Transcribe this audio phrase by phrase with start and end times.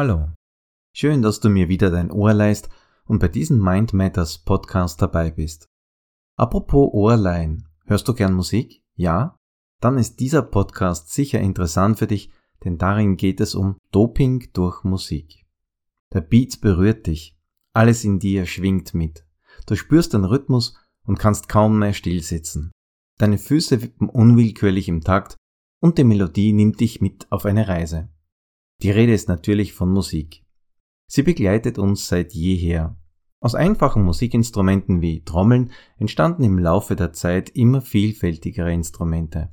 [0.00, 0.30] Hallo.
[0.96, 2.70] Schön, dass du mir wieder dein Ohr leist
[3.04, 5.68] und bei diesem Mind Matters Podcast dabei bist.
[6.38, 8.82] Apropos Ohrleihen, hörst du gern Musik?
[8.94, 9.36] Ja?
[9.78, 12.30] Dann ist dieser Podcast sicher interessant für dich,
[12.64, 15.44] denn darin geht es um Doping durch Musik.
[16.14, 17.36] Der Beat berührt dich,
[17.74, 19.26] alles in dir schwingt mit.
[19.66, 22.72] Du spürst den Rhythmus und kannst kaum mehr still sitzen.
[23.18, 25.36] Deine Füße wippen unwillkürlich im Takt
[25.82, 28.08] und die Melodie nimmt dich mit auf eine Reise.
[28.82, 30.42] Die Rede ist natürlich von Musik.
[31.06, 32.96] Sie begleitet uns seit jeher.
[33.40, 39.50] Aus einfachen Musikinstrumenten wie Trommeln entstanden im Laufe der Zeit immer vielfältigere Instrumente.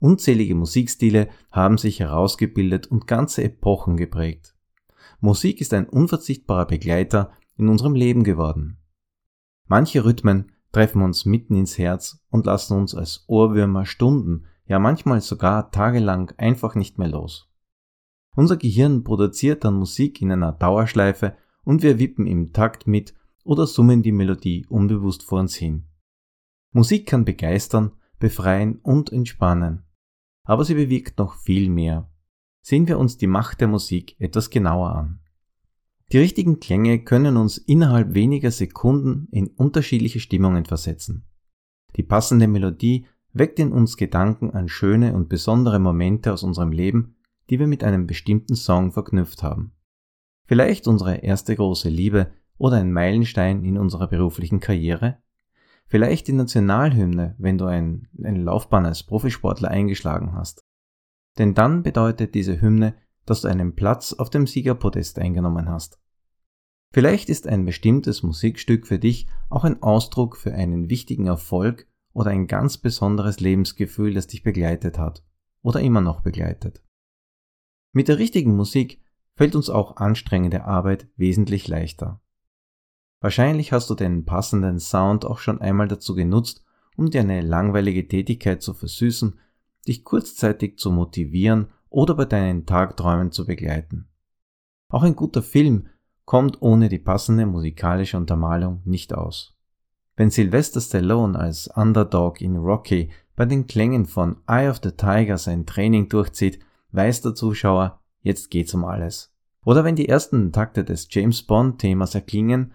[0.00, 4.54] Unzählige Musikstile haben sich herausgebildet und ganze Epochen geprägt.
[5.20, 8.78] Musik ist ein unverzichtbarer Begleiter in unserem Leben geworden.
[9.66, 15.20] Manche Rhythmen treffen uns mitten ins Herz und lassen uns als Ohrwürmer Stunden, ja manchmal
[15.20, 17.48] sogar tagelang einfach nicht mehr los.
[18.36, 21.34] Unser Gehirn produziert dann Musik in einer Dauerschleife
[21.64, 25.84] und wir wippen im Takt mit oder summen die Melodie unbewusst vor uns hin.
[26.72, 29.84] Musik kann begeistern, befreien und entspannen.
[30.44, 32.10] Aber sie bewirkt noch viel mehr.
[32.60, 35.20] Sehen wir uns die Macht der Musik etwas genauer an.
[36.12, 41.24] Die richtigen Klänge können uns innerhalb weniger Sekunden in unterschiedliche Stimmungen versetzen.
[41.96, 47.15] Die passende Melodie weckt in uns Gedanken an schöne und besondere Momente aus unserem Leben
[47.50, 49.72] die wir mit einem bestimmten Song verknüpft haben.
[50.46, 55.18] Vielleicht unsere erste große Liebe oder ein Meilenstein in unserer beruflichen Karriere?
[55.86, 60.64] Vielleicht die Nationalhymne, wenn du ein, eine Laufbahn als Profisportler eingeschlagen hast.
[61.38, 62.94] Denn dann bedeutet diese Hymne,
[63.24, 66.00] dass du einen Platz auf dem Siegerpodest eingenommen hast.
[66.92, 72.30] Vielleicht ist ein bestimmtes Musikstück für dich auch ein Ausdruck für einen wichtigen Erfolg oder
[72.30, 75.24] ein ganz besonderes Lebensgefühl, das dich begleitet hat
[75.62, 76.82] oder immer noch begleitet.
[77.96, 79.00] Mit der richtigen Musik
[79.36, 82.20] fällt uns auch anstrengende Arbeit wesentlich leichter.
[83.22, 86.62] Wahrscheinlich hast du den passenden Sound auch schon einmal dazu genutzt,
[86.98, 89.38] um dir eine langweilige Tätigkeit zu versüßen,
[89.88, 94.08] dich kurzzeitig zu motivieren oder bei deinen Tagträumen zu begleiten.
[94.90, 95.86] Auch ein guter Film
[96.26, 99.56] kommt ohne die passende musikalische Untermalung nicht aus.
[100.16, 105.38] Wenn Sylvester Stallone als Underdog in Rocky bei den Klängen von Eye of the Tiger
[105.38, 106.58] sein Training durchzieht,
[106.96, 109.32] weiß der Zuschauer, jetzt geht's um alles.
[109.64, 112.72] Oder wenn die ersten Takte des James Bond Themas erklingen,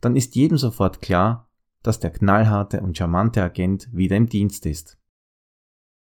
[0.00, 1.48] dann ist jedem sofort klar,
[1.82, 4.98] dass der knallharte und charmante Agent wieder im Dienst ist.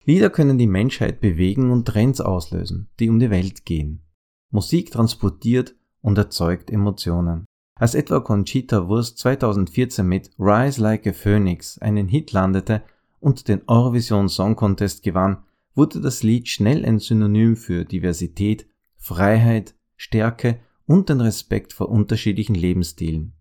[0.06, 4.02] Lieder können die Menschheit bewegen und Trends auslösen, die um die Welt gehen.
[4.52, 7.46] Musik transportiert und erzeugt Emotionen.
[7.78, 12.84] Als etwa Conchita Wurst 2014 mit Rise Like a Phoenix einen Hit landete
[13.20, 15.45] und den Eurovision Song Contest gewann,
[15.76, 22.56] wurde das Lied schnell ein Synonym für Diversität, Freiheit, Stärke und den Respekt vor unterschiedlichen
[22.56, 23.34] Lebensstilen.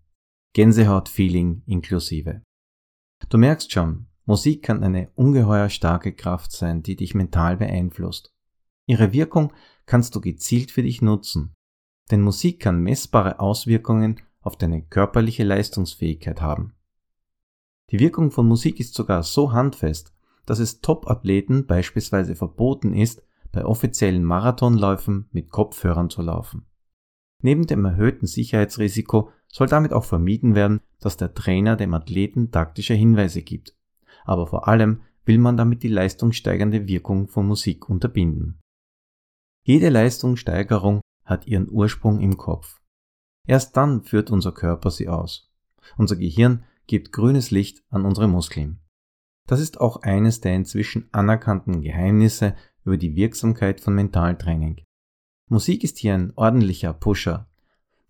[0.53, 2.41] Gänsehaut-Feeling inklusive.
[3.29, 8.33] Du merkst schon, Musik kann eine ungeheuer starke Kraft sein, die dich mental beeinflusst.
[8.87, 9.53] Ihre Wirkung
[9.85, 11.53] kannst du gezielt für dich nutzen,
[12.11, 16.75] denn Musik kann messbare Auswirkungen auf deine körperliche Leistungsfähigkeit haben.
[17.91, 20.14] Die Wirkung von Musik ist sogar so handfest,
[20.45, 26.65] dass es Top-Athleten beispielsweise verboten ist, bei offiziellen Marathonläufen mit Kopfhörern zu laufen.
[27.41, 32.93] Neben dem erhöhten Sicherheitsrisiko soll damit auch vermieden werden, dass der Trainer dem Athleten taktische
[32.93, 33.75] Hinweise gibt.
[34.25, 38.59] Aber vor allem will man damit die leistungssteigernde Wirkung von Musik unterbinden.
[39.63, 42.81] Jede Leistungssteigerung hat ihren Ursprung im Kopf.
[43.47, 45.51] Erst dann führt unser Körper sie aus.
[45.97, 48.79] Unser Gehirn gibt grünes Licht an unsere Muskeln.
[49.47, 54.81] Das ist auch eines der inzwischen anerkannten Geheimnisse über die Wirksamkeit von Mentaltraining.
[55.47, 57.47] Musik ist hier ein ordentlicher Pusher,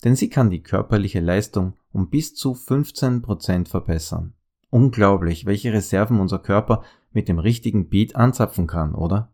[0.03, 4.33] denn sie kann die körperliche Leistung um bis zu 15% verbessern.
[4.69, 9.33] Unglaublich, welche Reserven unser Körper mit dem richtigen Beat anzapfen kann, oder?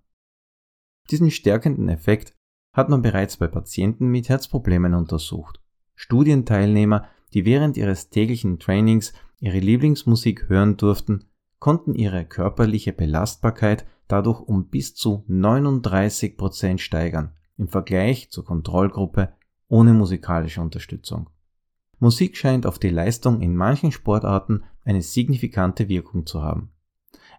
[1.10, 2.36] Diesen stärkenden Effekt
[2.74, 5.60] hat man bereits bei Patienten mit Herzproblemen untersucht.
[5.96, 11.26] Studienteilnehmer, die während ihres täglichen Trainings ihre Lieblingsmusik hören durften,
[11.62, 19.32] konnten ihre körperliche Belastbarkeit dadurch um bis zu 39 Prozent steigern im Vergleich zur Kontrollgruppe
[19.68, 21.30] ohne musikalische Unterstützung.
[22.00, 26.72] Musik scheint auf die Leistung in manchen Sportarten eine signifikante Wirkung zu haben.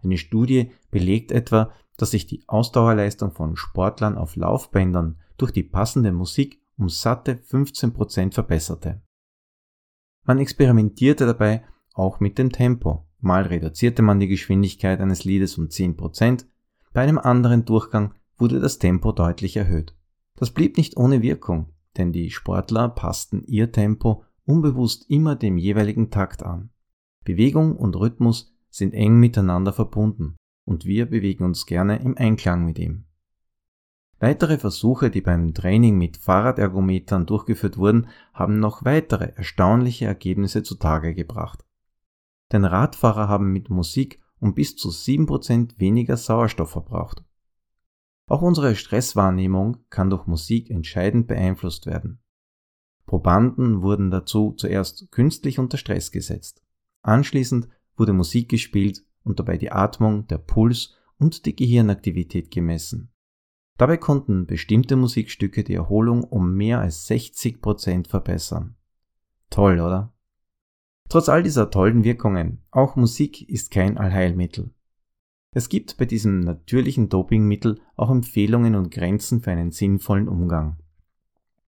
[0.04, 6.12] Eine Studie belegt etwa, dass sich die Ausdauerleistung von Sportlern auf Laufbändern durch die passende
[6.12, 9.02] Musik um satte 15 Prozent verbesserte.
[10.24, 13.08] Man experimentierte dabei auch mit dem Tempo.
[13.22, 16.44] Mal reduzierte man die Geschwindigkeit eines Liedes um 10%,
[16.92, 19.96] bei einem anderen Durchgang wurde das Tempo deutlich erhöht.
[20.34, 26.10] Das blieb nicht ohne Wirkung, denn die Sportler passten ihr Tempo unbewusst immer dem jeweiligen
[26.10, 26.70] Takt an.
[27.24, 30.34] Bewegung und Rhythmus sind eng miteinander verbunden
[30.64, 33.04] und wir bewegen uns gerne im Einklang mit ihm.
[34.19, 41.14] Weitere Versuche, die beim Training mit Fahrradergometern durchgeführt wurden, haben noch weitere erstaunliche Ergebnisse zutage
[41.14, 41.64] gebracht.
[42.52, 47.25] Denn Radfahrer haben mit Musik um bis zu 7% weniger Sauerstoff verbraucht.
[48.26, 52.20] Auch unsere Stresswahrnehmung kann durch Musik entscheidend beeinflusst werden.
[53.06, 56.62] Probanden wurden dazu zuerst künstlich unter Stress gesetzt.
[57.02, 63.12] Anschließend wurde Musik gespielt und dabei die Atmung, der Puls und die Gehirnaktivität gemessen.
[63.78, 68.76] Dabei konnten bestimmte Musikstücke die Erholung um mehr als 60% verbessern.
[69.50, 70.12] Toll, oder?
[71.12, 74.70] Trotz all dieser tollen Wirkungen, auch Musik ist kein Allheilmittel.
[75.50, 80.78] Es gibt bei diesem natürlichen Dopingmittel auch Empfehlungen und Grenzen für einen sinnvollen Umgang.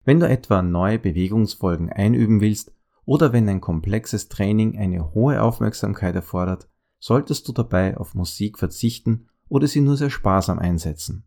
[0.05, 2.73] Wenn du etwa neue Bewegungsfolgen einüben willst
[3.03, 6.69] oder wenn ein komplexes Training eine hohe Aufmerksamkeit erfordert,
[6.99, 11.25] solltest du dabei auf Musik verzichten oder sie nur sehr sparsam einsetzen.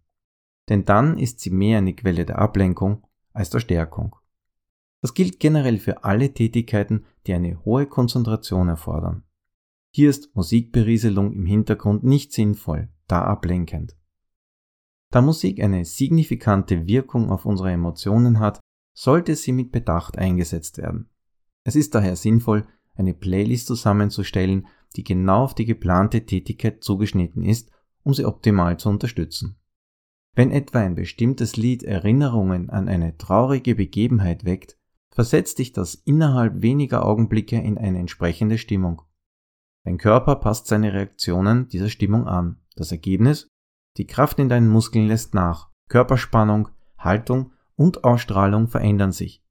[0.70, 4.16] Denn dann ist sie mehr eine Quelle der Ablenkung als der Stärkung.
[5.02, 9.25] Das gilt generell für alle Tätigkeiten, die eine hohe Konzentration erfordern.
[9.93, 13.96] Hier ist Musikberieselung im Hintergrund nicht sinnvoll, da ablenkend.
[15.10, 18.60] Da Musik eine signifikante Wirkung auf unsere Emotionen hat,
[18.93, 21.08] sollte sie mit Bedacht eingesetzt werden.
[21.64, 24.66] Es ist daher sinnvoll, eine Playlist zusammenzustellen,
[24.96, 27.70] die genau auf die geplante Tätigkeit zugeschnitten ist,
[28.02, 29.56] um sie optimal zu unterstützen.
[30.34, 34.78] Wenn etwa ein bestimmtes Lied Erinnerungen an eine traurige Begebenheit weckt,
[35.16, 39.00] versetzt dich das innerhalb weniger Augenblicke in eine entsprechende Stimmung.
[39.82, 42.60] Dein Körper passt seine Reaktionen dieser Stimmung an.
[42.74, 43.48] Das Ergebnis?
[43.96, 45.70] Die Kraft in deinen Muskeln lässt nach.
[45.88, 46.68] Körperspannung,
[46.98, 49.42] Haltung und Ausstrahlung verändern sich.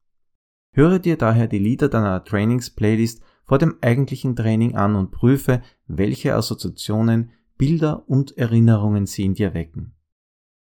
[0.72, 6.36] Höre dir daher die Lieder deiner Trainings-Playlist vor dem eigentlichen Training an und prüfe, welche
[6.36, 9.96] Assoziationen, Bilder und Erinnerungen sie in dir wecken.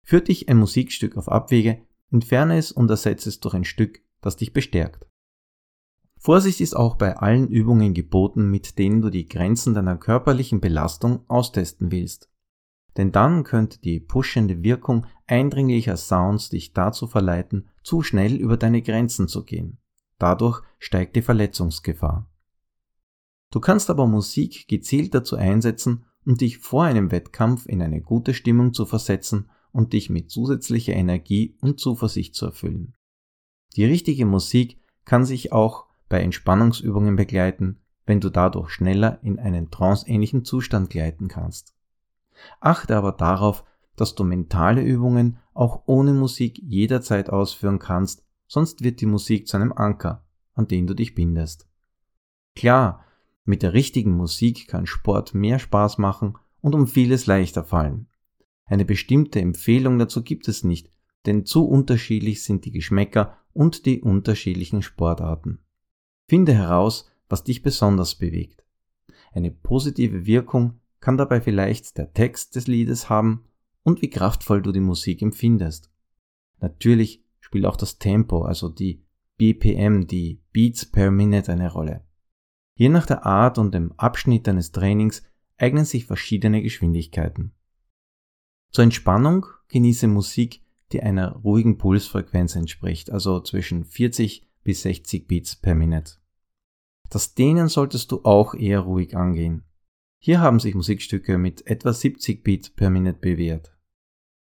[0.03, 4.37] Führt dich ein Musikstück auf Abwege, entferne es und ersetze es durch ein Stück, das
[4.37, 5.07] dich bestärkt.
[6.19, 11.25] Vorsicht ist auch bei allen Übungen geboten, mit denen du die Grenzen deiner körperlichen Belastung
[11.29, 12.29] austesten willst.
[12.99, 18.83] Denn dann könnte die pushende Wirkung eindringlicher Sounds dich dazu verleiten, zu schnell über deine
[18.83, 19.79] Grenzen zu gehen.
[20.19, 22.31] Dadurch steigt die Verletzungsgefahr.
[23.51, 28.35] Du kannst aber Musik gezielt dazu einsetzen, um dich vor einem Wettkampf in eine gute
[28.35, 32.95] Stimmung zu versetzen und dich mit zusätzlicher Energie und Zuversicht zu erfüllen.
[33.77, 39.71] Die richtige Musik kann sich auch bei Entspannungsübungen begleiten, wenn du dadurch schneller in einen
[39.71, 41.75] tranceähnlichen Zustand gleiten kannst.
[42.59, 43.65] Achte aber darauf,
[43.97, 49.57] dass du mentale Übungen auch ohne Musik jederzeit ausführen kannst, sonst wird die Musik zu
[49.57, 50.25] einem Anker,
[50.55, 51.69] an den du dich bindest.
[52.57, 53.05] Klar,
[53.45, 58.09] mit der richtigen Musik kann Sport mehr Spaß machen und um vieles leichter fallen.
[58.65, 60.91] Eine bestimmte Empfehlung dazu gibt es nicht,
[61.27, 65.61] denn zu unterschiedlich sind die Geschmäcker und die unterschiedlichen Sportarten.
[66.29, 68.65] Finde heraus, was dich besonders bewegt.
[69.33, 73.45] Eine positive Wirkung kann dabei vielleicht der Text des Liedes haben
[73.83, 75.91] und wie kraftvoll du die Musik empfindest.
[76.61, 79.05] Natürlich spielt auch das Tempo, also die
[79.39, 82.05] BPM, die Beats per Minute eine Rolle.
[82.75, 85.23] Je nach der Art und dem Abschnitt deines Trainings
[85.57, 87.53] eignen sich verschiedene Geschwindigkeiten.
[88.71, 95.57] Zur Entspannung genieße Musik, die einer ruhigen Pulsfrequenz entspricht, also zwischen 40 bis 60 Beats
[95.57, 96.15] per Minute.
[97.09, 99.65] Das Dehnen solltest du auch eher ruhig angehen.
[100.19, 103.77] Hier haben sich Musikstücke mit etwa 70 Beats per Minute bewährt.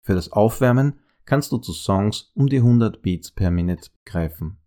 [0.02, 4.58] Für das Aufwärmen kannst du zu Songs um die 100 Beats per Minute greifen.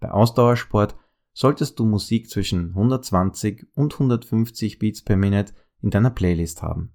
[0.00, 0.96] Bei Ausdauersport
[1.32, 6.92] solltest du Musik zwischen 120 und 150 Beats per Minute in deiner Playlist haben.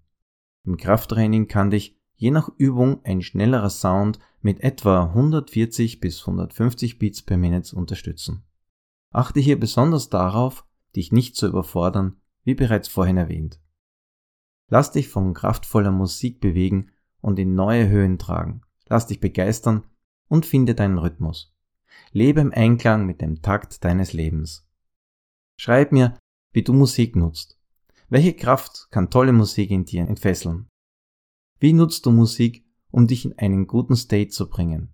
[0.65, 6.97] Im Krafttraining kann dich je nach Übung ein schnellerer Sound mit etwa 140 bis 150
[6.97, 8.43] Beats per Minute unterstützen.
[9.11, 10.65] Achte hier besonders darauf,
[10.95, 12.15] dich nicht zu überfordern,
[12.45, 13.59] wie bereits vorhin erwähnt.
[14.69, 18.61] Lass dich von kraftvoller Musik bewegen und in neue Höhen tragen.
[18.87, 19.83] Lass dich begeistern
[20.29, 21.53] und finde deinen Rhythmus.
[22.13, 24.65] Lebe im Einklang mit dem Takt deines Lebens.
[25.57, 26.17] Schreib mir,
[26.53, 27.59] wie du Musik nutzt.
[28.07, 30.69] Welche Kraft kann tolle Musik in dir entfesseln?
[31.63, 34.89] Wie nutzt du Musik, um dich in einen guten State zu bringen?